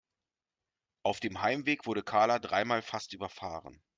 [1.03, 3.83] Auf dem Heimweg wurde Karla dreimal fast überfahren.